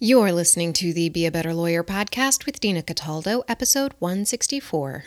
[0.00, 5.06] You're listening to the Be a Better Lawyer podcast with Dina Cataldo, episode 164.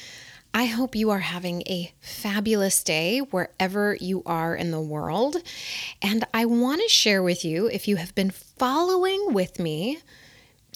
[0.53, 5.37] I hope you are having a fabulous day wherever you are in the world.
[6.01, 9.99] And I want to share with you if you have been following with me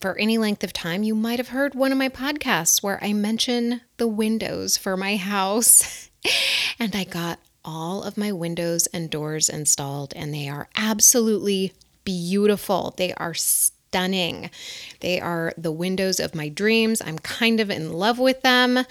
[0.01, 3.11] for any length of time, you might have heard one of my podcasts where I
[3.13, 6.09] mention the windows for my house.
[6.79, 11.73] and I got all of my windows and doors installed, and they are absolutely
[12.03, 12.93] beautiful.
[12.95, 14.51] They are stunning.
[14.99, 17.01] They are the windows of my dreams.
[17.03, 18.85] I'm kind of in love with them.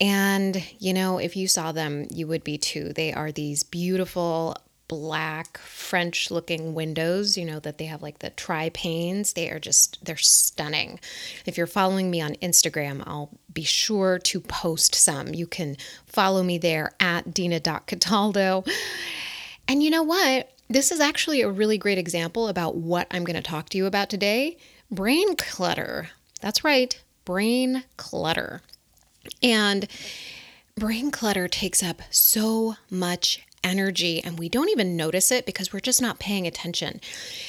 [0.00, 2.92] And, you know, if you saw them, you would be too.
[2.92, 4.56] They are these beautiful
[4.88, 9.32] black French looking windows, you know, that they have like the tri panes.
[9.32, 11.00] They are just, they're stunning.
[11.44, 15.34] If you're following me on Instagram, I'll be sure to post some.
[15.34, 18.64] You can follow me there at Dina.Cataldo.
[19.66, 20.52] And you know what?
[20.68, 23.86] This is actually a really great example about what I'm going to talk to you
[23.86, 24.56] about today
[24.90, 26.10] brain clutter.
[26.40, 28.62] That's right, brain clutter.
[29.42, 29.86] And
[30.76, 35.80] brain clutter takes up so much energy and we don't even notice it because we're
[35.80, 37.00] just not paying attention.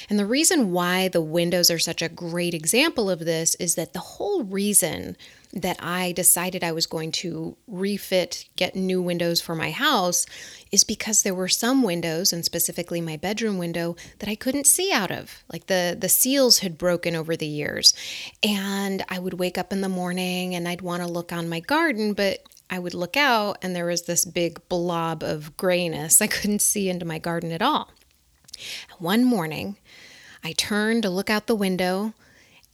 [0.10, 3.94] And the reason why the windows are such a great example of this is that
[3.94, 5.16] the whole reason
[5.54, 10.26] that I decided I was going to refit, get new windows for my house
[10.72, 14.92] is because there were some windows and specifically my bedroom window that I couldn't see
[14.92, 15.44] out of.
[15.52, 17.94] Like the the seals had broken over the years.
[18.44, 21.62] And I would wake up in the morning and I'd want to look on my
[21.62, 26.22] garden, but I would look out and there was this big blob of grayness.
[26.22, 27.92] I couldn't see into my garden at all.
[28.98, 29.78] One morning,
[30.44, 32.14] I turned to look out the window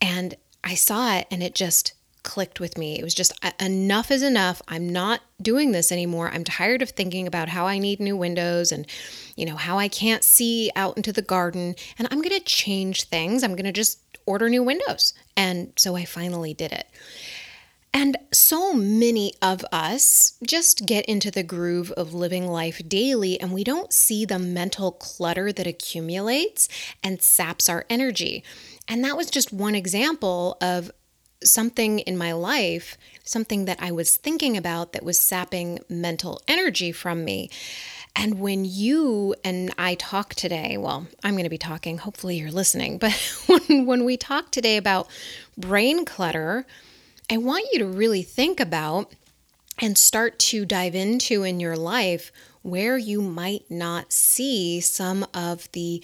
[0.02, 2.98] and I saw it and it just clicked with me.
[2.98, 4.62] It was just enough is enough.
[4.68, 6.32] I'm not doing this anymore.
[6.32, 8.88] I'm tired of thinking about how I need new windows and
[9.36, 13.04] you know how I can't see out into the garden and I'm going to change
[13.04, 13.44] things.
[13.44, 15.14] I'm going to just order new windows.
[15.36, 16.88] And so I finally did it.
[17.96, 23.54] And so many of us just get into the groove of living life daily and
[23.54, 26.68] we don't see the mental clutter that accumulates
[27.04, 28.44] and saps our energy.
[28.88, 30.92] And that was just one example of
[31.46, 36.92] something in my life, something that I was thinking about that was sapping mental energy
[36.92, 37.50] from me.
[38.16, 42.52] And when you and I talk today, well, I'm going to be talking, hopefully you're
[42.52, 43.14] listening, but
[43.48, 45.08] when, when we talk today about
[45.58, 46.66] brain clutter,
[47.30, 49.12] I want you to really think about
[49.80, 52.32] and start to dive into in your life
[52.62, 56.04] where you might not see some of the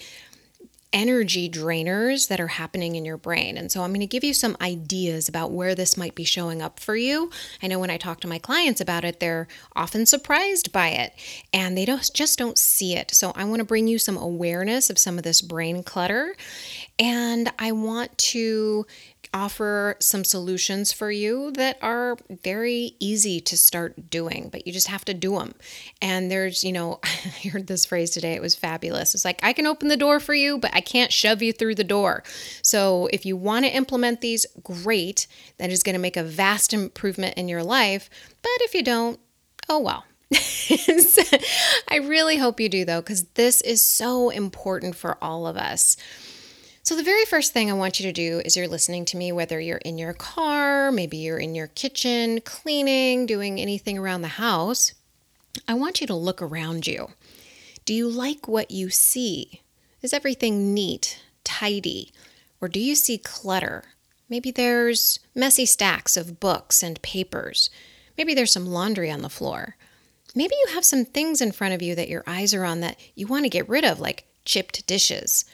[0.92, 3.56] energy drainers that are happening in your brain.
[3.56, 6.60] And so I'm going to give you some ideas about where this might be showing
[6.60, 7.30] up for you.
[7.62, 9.46] I know when I talk to my clients about it, they're
[9.76, 11.12] often surprised by it
[11.52, 13.14] and they don't just don't see it.
[13.14, 16.34] So I want to bring you some awareness of some of this brain clutter
[16.98, 18.86] and I want to
[19.32, 24.88] offer some solutions for you that are very easy to start doing, but you just
[24.88, 25.54] have to do them.
[26.02, 29.14] And there's, you know, I heard this phrase today, it was fabulous.
[29.14, 31.76] It's like, I can open the door for you, but I can't shove you through
[31.76, 32.22] the door.
[32.62, 35.26] So if you want to implement these, great.
[35.58, 38.10] That is going to make a vast improvement in your life.
[38.42, 39.20] But if you don't,
[39.68, 40.04] oh well.
[41.88, 45.96] I really hope you do, though, because this is so important for all of us.
[46.90, 49.30] So, the very first thing I want you to do is you're listening to me,
[49.30, 54.26] whether you're in your car, maybe you're in your kitchen, cleaning, doing anything around the
[54.42, 54.94] house.
[55.68, 57.10] I want you to look around you.
[57.84, 59.62] Do you like what you see?
[60.02, 62.10] Is everything neat, tidy?
[62.60, 63.84] Or do you see clutter?
[64.28, 67.70] Maybe there's messy stacks of books and papers.
[68.18, 69.76] Maybe there's some laundry on the floor.
[70.34, 72.98] Maybe you have some things in front of you that your eyes are on that
[73.14, 75.44] you want to get rid of, like chipped dishes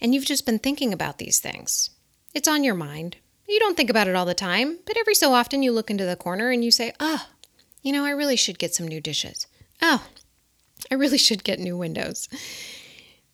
[0.00, 1.90] and you've just been thinking about these things.
[2.34, 3.16] It's on your mind.
[3.48, 6.04] You don't think about it all the time, but every so often you look into
[6.04, 7.26] the corner and you say, oh,
[7.82, 9.46] you know, I really should get some new dishes.
[9.80, 10.04] Oh,
[10.90, 12.28] I really should get new windows.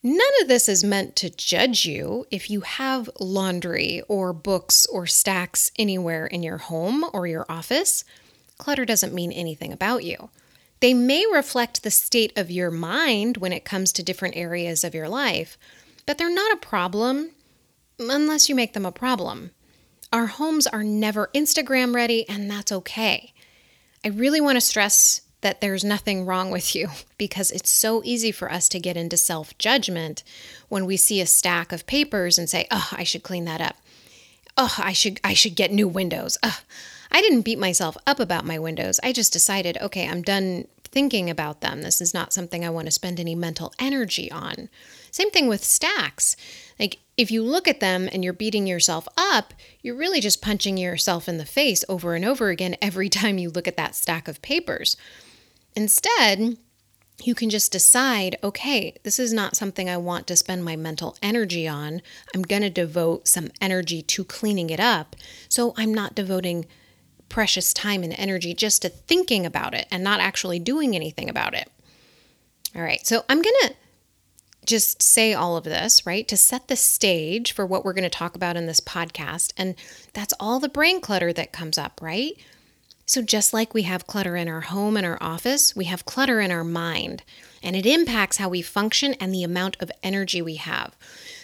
[0.03, 5.07] None of this is meant to judge you if you have laundry or books or
[5.07, 8.05] stacks anywhere in your home or your office.
[8.59, 10.31] Clutter doesn't mean anything about you.
[10.81, 14.95] They may reflect the state of your mind when it comes to different areas of
[14.95, 15.57] your life,
[16.07, 17.31] but they're not a problem
[17.99, 19.51] unless you make them a problem.
[20.13, 23.33] Our homes are never Instagram ready, and that's okay.
[24.05, 26.89] I really want to stress that there's nothing wrong with you
[27.19, 30.23] because it's so easy for us to get into self judgment
[30.69, 33.77] when we see a stack of papers and say, "Oh, I should clean that up."
[34.57, 36.39] "Oh, I should I should get new windows."
[37.15, 38.99] I didn't beat myself up about my windows.
[39.03, 41.83] I just decided, "Okay, I'm done thinking about them.
[41.83, 44.69] This is not something I want to spend any mental energy on."
[45.13, 46.37] Same thing with stacks.
[46.81, 50.79] Like if you look at them and you're beating yourself up, you're really just punching
[50.79, 54.27] yourself in the face over and over again every time you look at that stack
[54.27, 54.97] of papers.
[55.77, 56.57] Instead,
[57.23, 61.17] you can just decide okay, this is not something I want to spend my mental
[61.23, 62.01] energy on.
[62.35, 65.15] I'm going to devote some energy to cleaning it up.
[65.49, 66.65] So I'm not devoting
[67.29, 71.55] precious time and energy just to thinking about it and not actually doing anything about
[71.55, 71.71] it.
[72.75, 73.75] All right, so I'm going to
[74.65, 78.11] just say all of this, right, to set the stage for what we're going to
[78.11, 79.53] talk about in this podcast.
[79.57, 79.75] And
[80.13, 82.35] that's all the brain clutter that comes up, right?
[83.05, 86.41] So, just like we have clutter in our home and our office, we have clutter
[86.41, 87.25] in our mind,
[87.63, 90.97] and it impacts how we function and the amount of energy we have.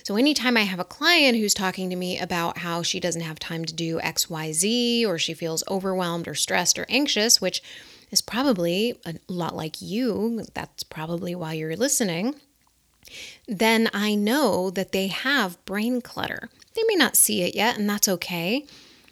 [0.05, 3.41] So, anytime I have a client who's talking to me about how she doesn't have
[3.41, 7.61] time to do XYZ, or she feels overwhelmed or stressed or anxious, which
[8.11, 12.37] is probably a lot like you, that's probably why you're listening,
[13.46, 16.49] then I know that they have brain clutter.
[16.75, 18.66] They may not see it yet, and that's okay,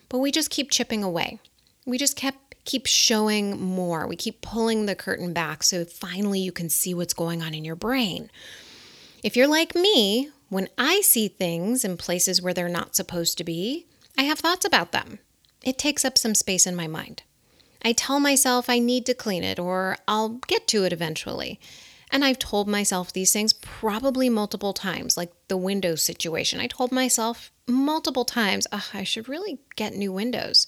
[0.08, 1.40] but we just keep chipping away
[1.86, 4.08] we just kept keep showing more.
[4.08, 7.64] We keep pulling the curtain back so finally you can see what's going on in
[7.64, 8.28] your brain.
[9.22, 13.44] If you're like me, when I see things in places where they're not supposed to
[13.44, 13.86] be,
[14.18, 15.20] I have thoughts about them.
[15.62, 17.22] It takes up some space in my mind.
[17.82, 21.60] I tell myself I need to clean it or I'll get to it eventually.
[22.16, 26.60] And I've told myself these things probably multiple times, like the window situation.
[26.60, 30.66] I told myself multiple times, oh, I should really get new windows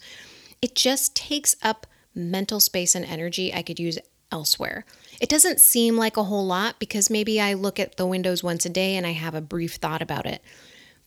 [0.61, 3.99] it just takes up mental space and energy I could use
[4.31, 4.85] elsewhere.
[5.21, 8.67] It doesn't seem like a whole lot because maybe I look at the windows once
[8.67, 10.43] a day and I have a brief thought about it.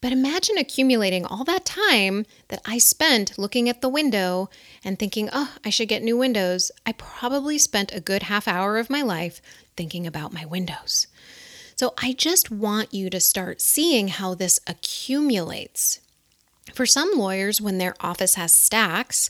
[0.01, 4.49] But imagine accumulating all that time that I spent looking at the window
[4.83, 6.71] and thinking, oh, I should get new windows.
[6.85, 9.41] I probably spent a good half hour of my life
[9.77, 11.05] thinking about my windows.
[11.75, 15.99] So I just want you to start seeing how this accumulates.
[16.73, 19.29] For some lawyers, when their office has stacks,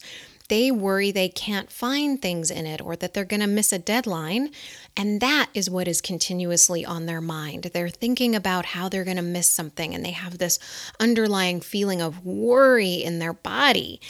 [0.52, 3.80] they worry they can't find things in it or that they're going to miss a
[3.80, 4.52] deadline.
[4.98, 7.70] And that is what is continuously on their mind.
[7.74, 10.60] They're thinking about how they're going to miss something and they have this
[11.00, 14.02] underlying feeling of worry in their body.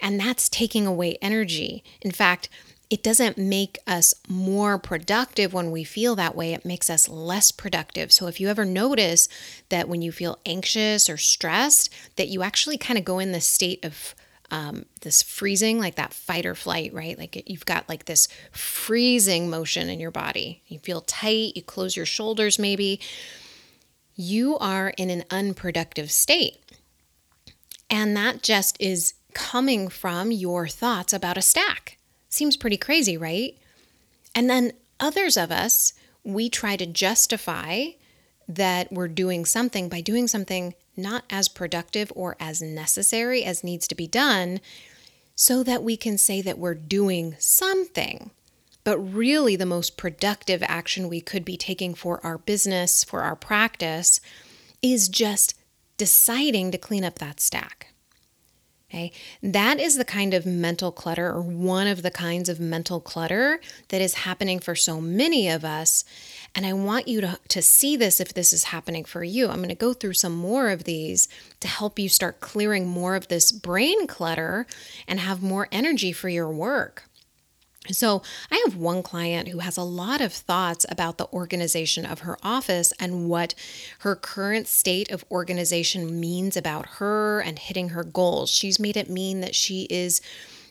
[0.00, 1.84] And that's taking away energy.
[2.00, 2.48] In fact,
[2.88, 6.54] it doesn't make us more productive when we feel that way.
[6.54, 8.10] It makes us less productive.
[8.10, 9.28] So if you ever notice
[9.68, 13.46] that when you feel anxious or stressed, that you actually kind of go in this
[13.46, 14.14] state of
[14.50, 17.18] um, this freezing, like that fight or flight, right?
[17.18, 20.62] Like you've got like this freezing motion in your body.
[20.66, 23.00] You feel tight, you close your shoulders maybe.
[24.14, 26.58] You are in an unproductive state.
[27.90, 31.98] And that just is coming from your thoughts about a stack.
[32.28, 33.56] Seems pretty crazy, right?
[34.34, 35.92] And then others of us,
[36.22, 37.86] we try to justify
[38.48, 43.88] that we're doing something by doing something not as productive or as necessary as needs
[43.88, 44.60] to be done
[45.34, 48.30] so that we can say that we're doing something.
[48.84, 53.34] But really, the most productive action we could be taking for our business, for our
[53.34, 54.20] practice,
[54.82, 55.54] is just
[55.96, 57.93] deciding to clean up that stack.
[58.94, 59.10] Okay,
[59.42, 63.60] that is the kind of mental clutter, or one of the kinds of mental clutter
[63.88, 66.04] that is happening for so many of us.
[66.54, 69.48] And I want you to, to see this if this is happening for you.
[69.48, 71.26] I'm going to go through some more of these
[71.58, 74.64] to help you start clearing more of this brain clutter
[75.08, 77.08] and have more energy for your work.
[77.90, 82.20] So, I have one client who has a lot of thoughts about the organization of
[82.20, 83.54] her office and what
[83.98, 88.50] her current state of organization means about her and hitting her goals.
[88.50, 90.22] She's made it mean that she is,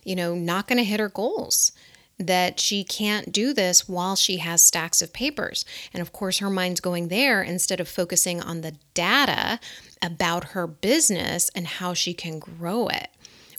[0.04, 1.72] you know, not going to hit her goals,
[2.18, 5.66] that she can't do this while she has stacks of papers.
[5.94, 9.60] And of course, her mind's going there instead of focusing on the data
[10.02, 13.10] about her business and how she can grow it.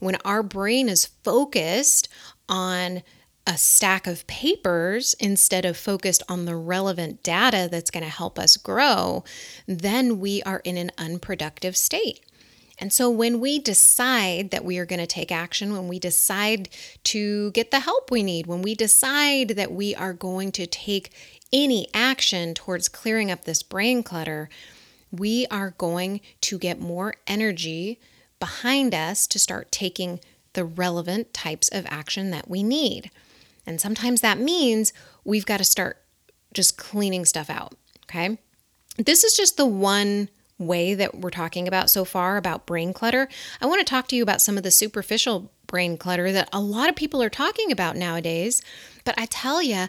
[0.01, 2.09] When our brain is focused
[2.49, 3.03] on
[3.47, 8.39] a stack of papers instead of focused on the relevant data that's going to help
[8.39, 9.23] us grow,
[9.67, 12.21] then we are in an unproductive state.
[12.79, 16.69] And so, when we decide that we are going to take action, when we decide
[17.05, 21.13] to get the help we need, when we decide that we are going to take
[21.53, 24.49] any action towards clearing up this brain clutter,
[25.13, 28.01] we are going to get more energy
[28.41, 30.19] behind us to start taking
[30.55, 33.11] the relevant types of action that we need.
[33.67, 34.93] And sometimes that means
[35.25, 36.03] we've got to start
[36.53, 37.75] just cleaning stuff out.
[38.05, 38.39] Okay.
[38.97, 40.29] This is just the one
[40.59, 43.29] way that we're talking about so far about brain clutter.
[43.61, 46.61] I want to talk to you about some of the superficial brain clutter that a
[46.61, 48.63] lot of people are talking about nowadays.
[49.05, 49.89] But I tell you,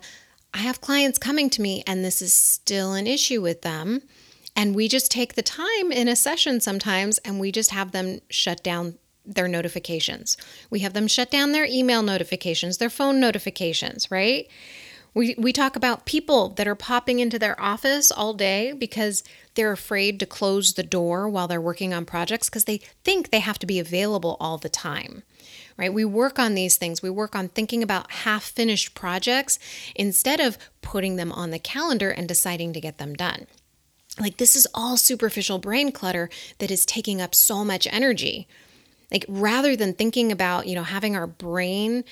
[0.54, 4.02] I have clients coming to me and this is still an issue with them.
[4.56, 8.22] And we just take the time in a session sometimes and we just have them
[8.30, 10.38] shut down their notifications.
[10.70, 14.48] We have them shut down their email notifications, their phone notifications, right?
[15.14, 19.72] We, we talk about people that are popping into their office all day because they're
[19.72, 23.58] afraid to close the door while they're working on projects because they think they have
[23.60, 25.24] to be available all the time,
[25.78, 25.94] right?
[25.94, 27.02] We work on these things.
[27.02, 29.58] We work on thinking about half finished projects
[29.96, 33.48] instead of putting them on the calendar and deciding to get them done.
[34.20, 36.30] Like, this is all superficial brain clutter
[36.60, 38.48] that is taking up so much energy.
[39.12, 42.04] Like, rather than thinking about, you know, having our brain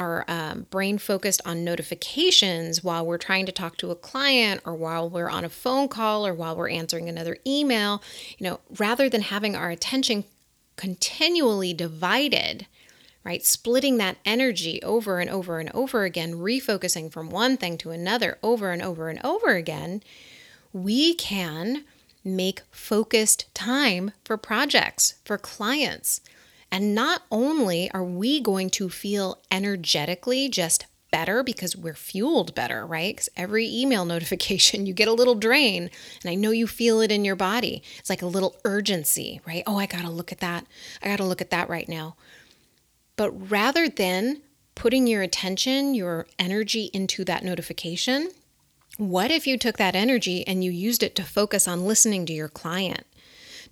[0.00, 4.74] our um, brain focused on notifications while we're trying to talk to a client or
[4.74, 8.02] while we're on a phone call or while we're answering another email,
[8.38, 10.24] you know, rather than having our attention
[10.76, 12.66] continually divided,
[13.24, 13.44] right?
[13.44, 18.38] Splitting that energy over and over and over again, refocusing from one thing to another
[18.42, 20.02] over and over and over again,
[20.72, 21.84] we can
[22.24, 26.22] make focused time for projects, for clients.
[26.72, 32.86] And not only are we going to feel energetically just better because we're fueled better,
[32.86, 33.14] right?
[33.14, 35.90] Because every email notification, you get a little drain.
[36.22, 37.82] And I know you feel it in your body.
[37.98, 39.62] It's like a little urgency, right?
[39.66, 40.66] Oh, I got to look at that.
[41.02, 42.16] I got to look at that right now.
[43.16, 44.42] But rather than
[44.74, 48.30] putting your attention, your energy into that notification,
[48.96, 52.32] what if you took that energy and you used it to focus on listening to
[52.32, 53.04] your client,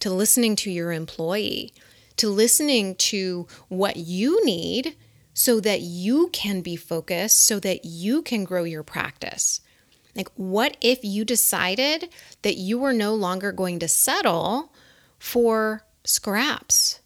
[0.01, 1.73] to listening to your employee,
[2.19, 4.97] to listening to what you need
[5.35, 9.61] so that you can be focused, so that you can grow your practice.
[10.17, 12.09] Like, what if you decided
[12.43, 14.73] that you were no longer going to settle
[15.19, 17.01] for scraps,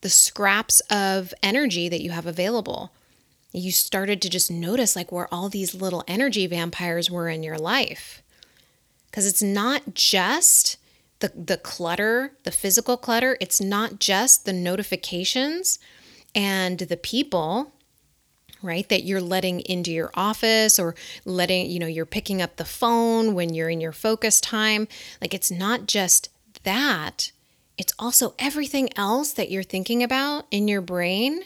[0.00, 2.94] the scraps of energy that you have available?
[3.52, 7.58] You started to just notice like where all these little energy vampires were in your
[7.58, 8.22] life.
[9.10, 10.78] Because it's not just
[11.24, 15.78] the, the clutter, the physical clutter, it's not just the notifications
[16.34, 17.72] and the people
[18.60, 22.64] right that you're letting into your office or letting you know you're picking up the
[22.64, 24.86] phone when you're in your focus time.
[25.22, 26.28] Like it's not just
[26.64, 27.32] that
[27.78, 31.40] it's also everything else that you're thinking about in your brain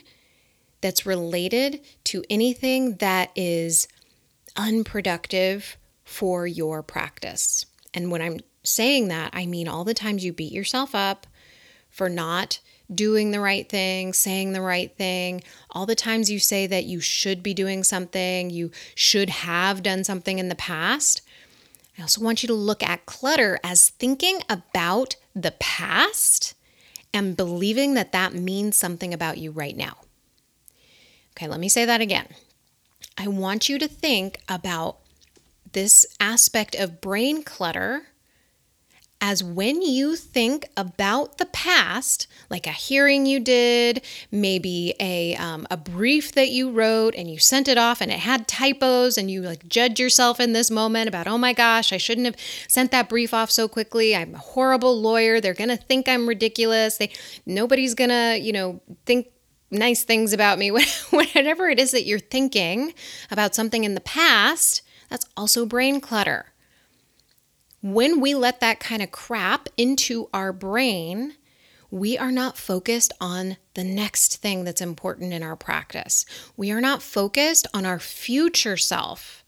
[0.80, 3.86] that's related to anything that is
[4.56, 7.64] unproductive for your practice.
[7.94, 11.26] And when i'm saying that, I mean all the times you beat yourself up
[11.90, 12.60] for not
[12.92, 17.00] doing the right thing, saying the right thing, all the times you say that you
[17.00, 21.20] should be doing something, you should have done something in the past.
[21.98, 26.54] I also want you to look at clutter as thinking about the past
[27.12, 29.98] and believing that that means something about you right now.
[31.32, 32.28] Okay, let me say that again.
[33.16, 34.98] I want you to think about
[35.72, 38.06] this aspect of brain clutter
[39.20, 45.66] as when you think about the past, like a hearing you did, maybe a, um,
[45.70, 49.28] a brief that you wrote and you sent it off and it had typos and
[49.28, 52.36] you like judge yourself in this moment about, oh my gosh, I shouldn't have
[52.68, 54.14] sent that brief off so quickly.
[54.14, 55.40] I'm a horrible lawyer.
[55.40, 56.98] They're going to think I'm ridiculous.
[56.98, 57.10] They,
[57.44, 59.28] nobody's going to, you know, think
[59.72, 60.70] nice things about me.
[61.10, 62.94] Whatever it is that you're thinking
[63.32, 66.52] about something in the past, that's also brain clutter
[67.80, 71.34] when we let that kind of crap into our brain,
[71.90, 76.26] we are not focused on the next thing that's important in our practice.
[76.56, 79.44] We are not focused on our future self,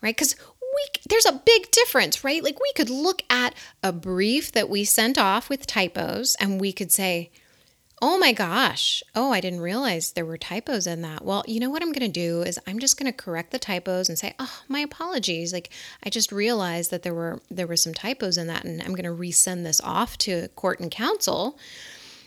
[0.00, 0.16] right?
[0.16, 2.42] Because we, there's a big difference, right?
[2.42, 6.72] Like we could look at a brief that we sent off with typos and we
[6.72, 7.30] could say,
[8.06, 9.02] Oh my gosh.
[9.14, 11.24] Oh, I didn't realize there were typos in that.
[11.24, 13.58] Well, you know what I'm going to do is I'm just going to correct the
[13.58, 15.54] typos and say, "Oh, my apologies.
[15.54, 15.70] Like
[16.02, 19.10] I just realized that there were there were some typos in that and I'm going
[19.10, 21.58] to resend this off to court and counsel."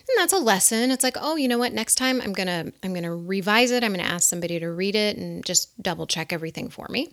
[0.09, 0.89] And that's a lesson.
[0.89, 1.73] It's like, "Oh, you know what?
[1.73, 3.83] Next time I'm going to I'm going to revise it.
[3.83, 7.11] I'm going to ask somebody to read it and just double check everything for me."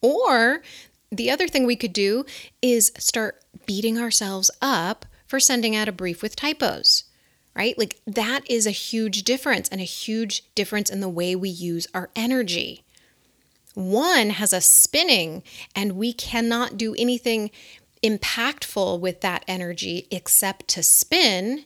[0.00, 0.62] Or
[1.12, 2.26] the other thing we could do
[2.60, 7.04] is start beating ourselves up for sending out a brief with typos
[7.54, 7.78] right?
[7.78, 11.86] Like that is a huge difference and a huge difference in the way we use
[11.94, 12.84] our energy.
[13.74, 15.42] One has us spinning,
[15.74, 17.50] and we cannot do anything
[18.02, 21.64] impactful with that energy except to spin.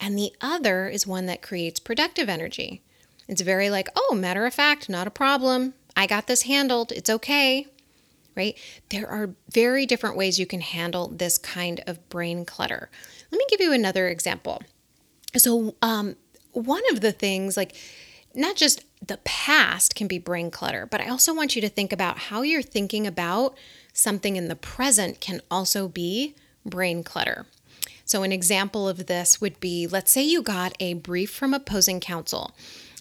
[0.00, 2.82] And the other is one that creates productive energy.
[3.28, 5.74] It's very like, oh, matter of fact, not a problem.
[5.96, 6.92] I got this handled.
[6.92, 7.66] It's okay.
[8.34, 8.58] Right?
[8.90, 12.90] There are very different ways you can handle this kind of brain clutter.
[13.30, 14.62] Let me give you another example.
[15.36, 16.16] So, um,
[16.52, 17.76] one of the things, like,
[18.34, 21.92] not just the past can be brain clutter, but I also want you to think
[21.92, 23.56] about how you're thinking about
[23.92, 27.46] something in the present can also be brain clutter.
[28.04, 32.00] So, an example of this would be let's say you got a brief from opposing
[32.00, 32.54] counsel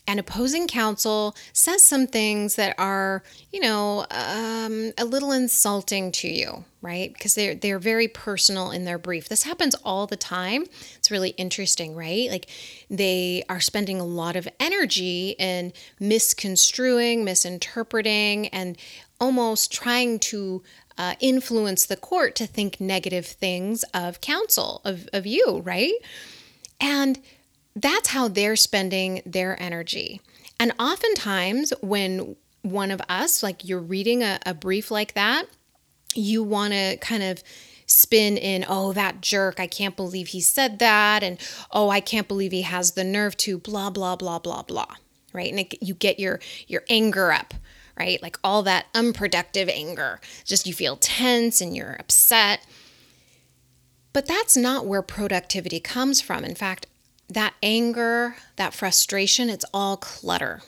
[0.08, 6.28] and opposing counsel says some things that are, you know, um, a little insulting to
[6.28, 7.12] you, right?
[7.12, 9.28] Because they're they're very personal in their brief.
[9.28, 10.66] This happens all the time.
[10.98, 12.30] It's really interesting, right?
[12.30, 12.48] Like
[12.90, 18.78] they are spending a lot of energy in misconstruing, misinterpreting, and
[19.20, 20.62] almost trying to
[20.98, 25.94] uh, influence the court to think negative things of counsel of of you, right?
[26.80, 27.20] And
[27.76, 30.22] that's how they're spending their energy.
[30.60, 35.46] And oftentimes, when one of us, like you're reading a, a brief like that,
[36.16, 37.44] you want to kind of
[37.86, 41.22] spin in, oh, that jerk, I can't believe he said that.
[41.22, 41.38] And
[41.72, 44.96] oh, I can't believe he has the nerve to blah, blah, blah, blah, blah.
[45.34, 45.52] Right.
[45.52, 47.54] And it, you get your, your anger up,
[48.00, 48.22] right?
[48.22, 50.22] Like all that unproductive anger.
[50.46, 52.66] Just you feel tense and you're upset.
[54.14, 56.46] But that's not where productivity comes from.
[56.46, 56.88] In fact,
[57.30, 60.62] that anger, that frustration, it's all clutter,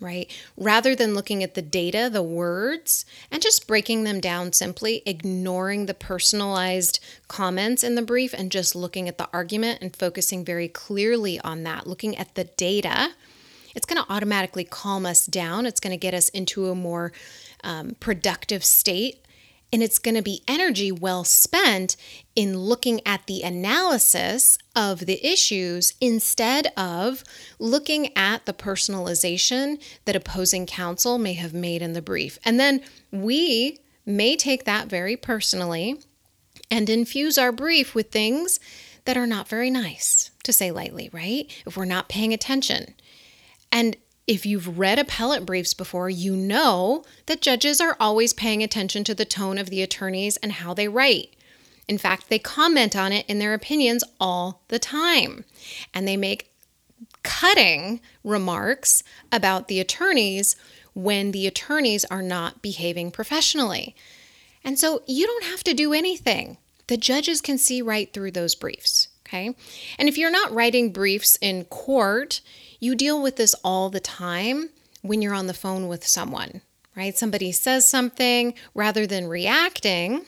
[0.00, 0.30] right?
[0.56, 5.86] Rather than looking at the data, the words, and just breaking them down simply, ignoring
[5.86, 10.68] the personalized comments in the brief and just looking at the argument and focusing very
[10.68, 13.10] clearly on that, looking at the data,
[13.74, 15.66] it's going to automatically calm us down.
[15.66, 17.12] It's going to get us into a more
[17.62, 19.24] um, productive state
[19.72, 21.96] and it's going to be energy well spent
[22.34, 27.22] in looking at the analysis of the issues instead of
[27.58, 32.38] looking at the personalization that opposing counsel may have made in the brief.
[32.44, 36.00] And then we may take that very personally
[36.70, 38.60] and infuse our brief with things
[39.04, 41.50] that are not very nice, to say lightly, right?
[41.66, 42.94] If we're not paying attention.
[43.72, 43.96] And
[44.30, 49.12] if you've read appellate briefs before, you know that judges are always paying attention to
[49.12, 51.34] the tone of the attorneys and how they write.
[51.88, 55.44] In fact, they comment on it in their opinions all the time.
[55.92, 56.52] And they make
[57.24, 60.54] cutting remarks about the attorneys
[60.94, 63.96] when the attorneys are not behaving professionally.
[64.62, 66.58] And so you don't have to do anything.
[66.86, 69.08] The judges can see right through those briefs.
[69.30, 69.54] Okay.
[69.96, 72.40] And if you're not writing briefs in court,
[72.80, 74.70] you deal with this all the time
[75.02, 76.62] when you're on the phone with someone,
[76.96, 77.16] right?
[77.16, 80.26] Somebody says something rather than reacting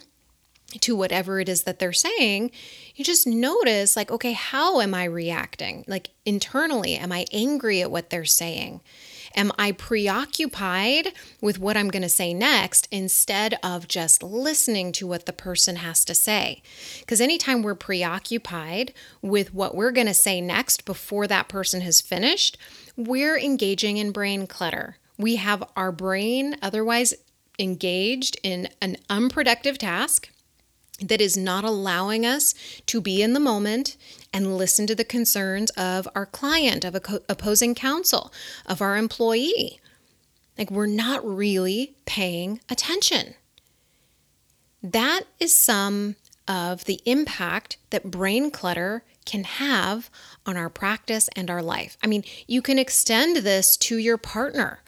[0.80, 2.52] to whatever it is that they're saying,
[2.94, 5.84] you just notice, like, okay, how am I reacting?
[5.88, 8.82] Like internally, am I angry at what they're saying?
[9.34, 15.06] Am I preoccupied with what I'm going to say next instead of just listening to
[15.06, 16.62] what the person has to say?
[17.00, 22.00] Because anytime we're preoccupied with what we're going to say next before that person has
[22.00, 22.58] finished,
[22.96, 24.96] we're engaging in brain clutter.
[25.18, 27.14] We have our brain otherwise
[27.58, 30.30] engaged in an unproductive task
[31.08, 32.54] that is not allowing us
[32.86, 33.96] to be in the moment
[34.32, 38.32] and listen to the concerns of our client, of a co- opposing counsel,
[38.66, 39.80] of our employee.
[40.56, 43.34] Like we're not really paying attention.
[44.82, 46.16] That is some
[46.48, 50.10] of the impact that brain clutter can have
[50.44, 51.96] on our practice and our life.
[52.02, 54.81] I mean, you can extend this to your partner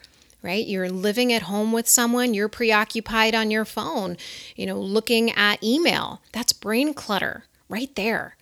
[0.45, 0.65] right?
[0.65, 4.15] You're living at home with someone, you're preoccupied on your phone,
[4.55, 6.21] you know, looking at email.
[6.31, 8.37] That's brain clutter right there.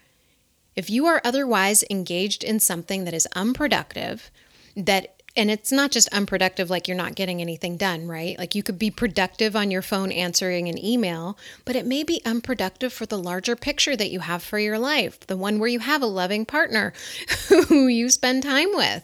[0.75, 4.29] If you are otherwise engaged in something that is unproductive,
[4.75, 8.37] that and it's not just unproductive like you're not getting anything done, right?
[8.37, 12.21] Like you could be productive on your phone answering an email, but it may be
[12.23, 15.79] unproductive for the larger picture that you have for your life, the one where you
[15.79, 16.93] have a loving partner
[17.67, 19.03] who you spend time with.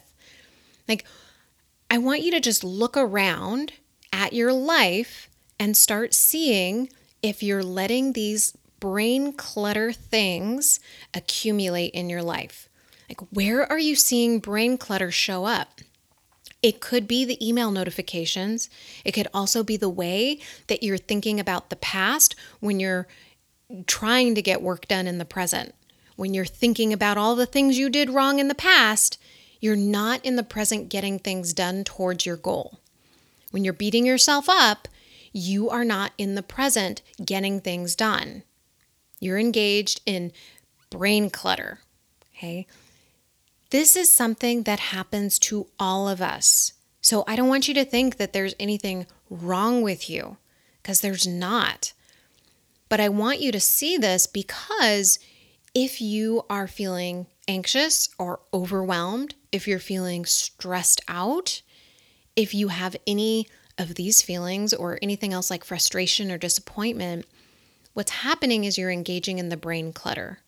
[0.86, 1.04] Like,
[1.90, 3.72] I want you to just look around
[4.12, 6.88] at your life and start seeing
[7.20, 10.78] if you're letting these brain clutter things
[11.12, 12.68] accumulate in your life.
[13.08, 15.80] Like, where are you seeing brain clutter show up?
[16.62, 18.70] It could be the email notifications.
[19.04, 23.08] It could also be the way that you're thinking about the past when you're
[23.86, 25.74] trying to get work done in the present.
[26.14, 29.19] When you're thinking about all the things you did wrong in the past,
[29.60, 32.80] you're not in the present getting things done towards your goal.
[33.50, 34.88] When you're beating yourself up,
[35.32, 38.42] you are not in the present getting things done.
[39.20, 40.32] You're engaged in
[40.88, 41.80] brain clutter.
[42.36, 42.66] Okay.
[43.70, 46.72] This is something that happens to all of us.
[47.00, 50.38] So I don't want you to think that there's anything wrong with you
[50.82, 51.92] because there's not.
[52.88, 55.18] But I want you to see this because
[55.74, 61.62] if you are feeling anxious or overwhelmed, if you're feeling stressed out,
[62.36, 63.46] if you have any
[63.78, 67.26] of these feelings or anything else like frustration or disappointment,
[67.92, 70.40] what's happening is you're engaging in the brain clutter.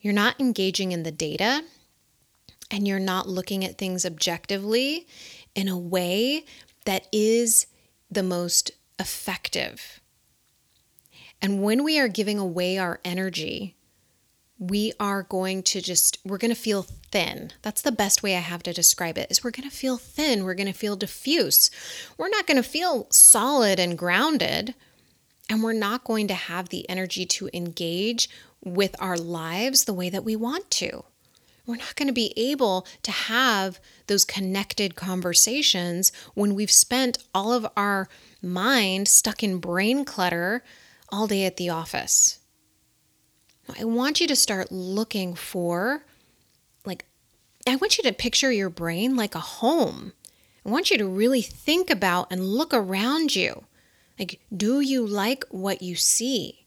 [0.00, 1.62] You're not engaging in the data
[2.70, 5.06] and you're not looking at things objectively
[5.54, 6.44] in a way
[6.84, 7.66] that is
[8.10, 10.00] the most effective.
[11.40, 13.76] And when we are giving away our energy,
[14.58, 17.52] we are going to just we're going to feel thin.
[17.62, 19.30] That's the best way I have to describe it.
[19.30, 21.70] Is we're going to feel thin, we're going to feel diffuse.
[22.16, 24.74] We're not going to feel solid and grounded,
[25.48, 28.28] and we're not going to have the energy to engage
[28.64, 31.04] with our lives the way that we want to.
[31.64, 37.52] We're not going to be able to have those connected conversations when we've spent all
[37.52, 38.08] of our
[38.42, 40.64] mind stuck in brain clutter
[41.10, 42.38] all day at the office.
[43.78, 46.04] I want you to start looking for,
[46.84, 47.04] like,
[47.66, 50.12] I want you to picture your brain like a home.
[50.64, 53.64] I want you to really think about and look around you.
[54.18, 56.66] Like, do you like what you see?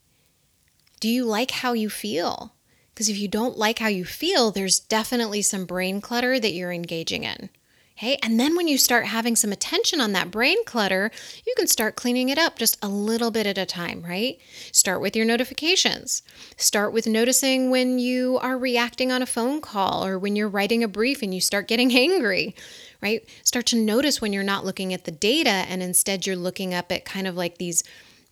[0.99, 2.53] Do you like how you feel?
[2.93, 6.71] Because if you don't like how you feel, there's definitely some brain clutter that you're
[6.71, 7.49] engaging in.
[7.97, 8.17] Okay.
[8.23, 11.11] And then when you start having some attention on that brain clutter,
[11.45, 14.39] you can start cleaning it up just a little bit at a time, right?
[14.71, 16.23] Start with your notifications.
[16.57, 20.83] Start with noticing when you are reacting on a phone call or when you're writing
[20.83, 22.55] a brief and you start getting angry,
[23.01, 23.27] right?
[23.43, 26.91] Start to notice when you're not looking at the data and instead you're looking up
[26.91, 27.83] at kind of like these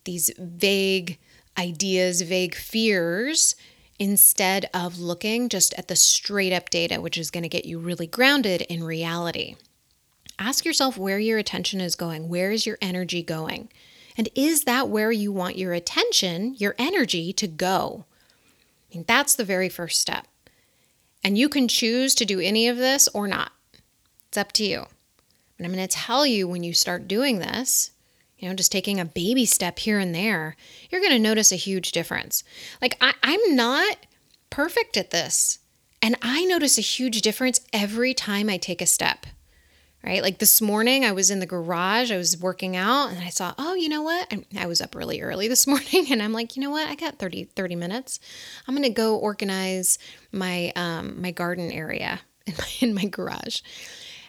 [0.04, 1.18] these vague
[1.58, 3.54] ideas, vague fears
[4.00, 7.78] instead of looking just at the straight up data, which is going to get you
[7.78, 9.54] really grounded in reality.
[10.38, 12.28] Ask yourself where your attention is going.
[12.30, 13.68] Where is your energy going?
[14.16, 18.06] And is that where you want your attention, your energy to go?
[18.90, 20.26] I mean, that's the very first step.
[21.22, 23.52] And you can choose to do any of this or not.
[24.28, 24.86] It's up to you.
[25.58, 27.90] And I'm going to tell you when you start doing this,
[28.40, 30.56] you know, just taking a baby step here and there,
[30.90, 32.42] you're going to notice a huge difference.
[32.80, 33.98] Like, I, I'm not
[34.48, 35.58] perfect at this.
[36.02, 39.26] And I notice a huge difference every time I take a step,
[40.02, 40.22] right?
[40.22, 43.52] Like this morning, I was in the garage, I was working out, and I saw,
[43.58, 44.32] oh, you know what?
[44.58, 46.88] I was up really early this morning, and I'm like, you know what?
[46.88, 48.18] I got 30, 30 minutes.
[48.66, 49.98] I'm going to go organize
[50.32, 53.60] my, um, my garden area in my, in my garage.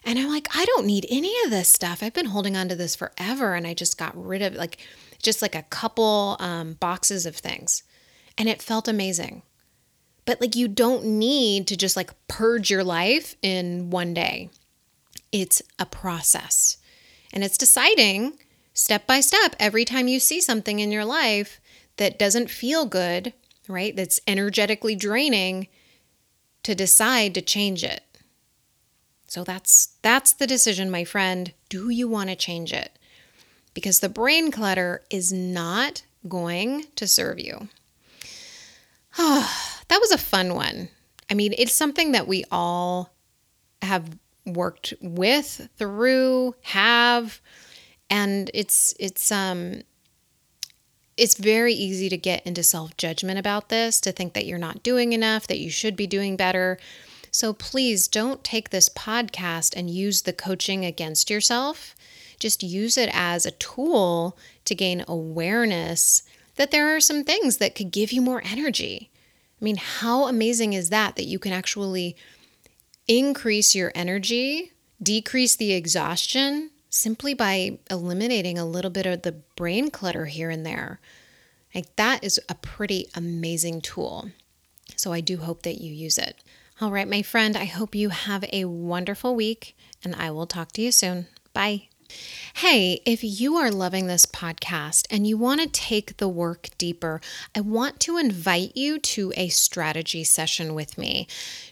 [0.04, 2.02] And I'm like, I don't need any of this stuff.
[2.02, 3.54] I've been holding on to this forever.
[3.54, 4.78] And I just got rid of like
[5.22, 7.84] just like a couple um, boxes of things.
[8.38, 9.44] And it felt amazing.
[10.26, 14.50] But like, you don't need to just like purge your life in one day.
[15.32, 16.78] It's a process.
[17.34, 18.40] And it's deciding
[18.74, 21.62] step by step every time you see something in your life
[21.98, 23.34] that doesn't feel good,
[23.68, 23.96] right?
[23.96, 25.68] That's energetically draining
[26.64, 28.02] to decide to change it.
[29.32, 31.54] So that's that's the decision, my friend.
[31.70, 33.00] Do you want to change it?
[33.74, 37.70] Because the brain clutter is not going to serve you.
[39.18, 40.90] Oh, that was a fun one.
[41.30, 43.14] I mean, it's something that we all
[43.82, 47.40] have worked with, through, have,
[48.10, 49.84] and it's it's um
[51.16, 55.14] it's very easy to get into self-judgment about this, to think that you're not doing
[55.14, 56.78] enough, that you should be doing better.
[57.32, 61.96] So please don't take this podcast and use the coaching against yourself.
[62.40, 66.24] Just use it as a tool to gain awareness
[66.58, 69.10] that there are some things that could give you more energy.
[69.62, 72.18] I mean, how amazing is that that you can actually
[73.08, 79.90] increase your energy, decrease the exhaustion simply by eliminating a little bit of the brain
[79.90, 81.00] clutter here and there.
[81.74, 84.32] Like that is a pretty amazing tool.
[84.98, 86.44] So I do hope that you use it.
[86.82, 90.72] All right, my friend, I hope you have a wonderful week, and I will talk
[90.72, 91.28] to you soon.
[91.54, 91.90] Bye.
[92.56, 97.22] Hey, if you are loving this podcast and you want to take the work deeper,
[97.56, 101.28] I want to invite you to a strategy session with me.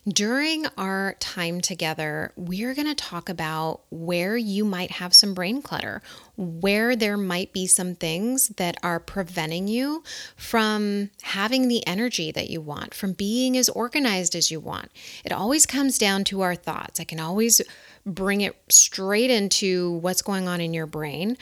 [0.08, 5.64] During our time together, we're going to talk about where you might have some brain
[5.64, 6.04] clutter,
[6.40, 10.02] where there might be some things that are preventing you
[10.38, 14.90] from having the energy that you want, from being as organized as you want.
[15.26, 16.98] It always comes down to our thoughts.
[17.02, 17.62] I can always
[18.06, 21.38] bring it straight into what's going on in your brain.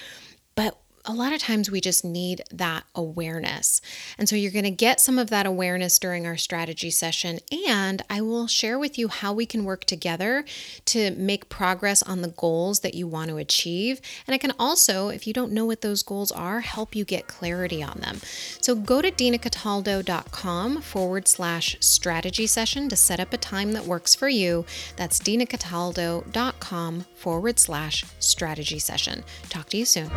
[0.56, 3.82] But a lot of times we just need that awareness.
[4.18, 7.40] And so you're going to get some of that awareness during our strategy session.
[7.66, 10.44] And I will share with you how we can work together
[10.86, 14.02] to make progress on the goals that you want to achieve.
[14.28, 17.28] And I can also, if you don't know what those goals are, help you get
[17.28, 18.20] clarity on them.
[18.62, 24.14] So go to dinacataldo.com forward slash strategy session to set up a time that works
[24.14, 24.66] for you.
[24.98, 29.24] That's dinacataldo.com forward slash strategy session.
[29.50, 30.10] Talk to you soon.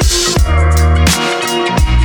[0.00, 2.03] Thank you.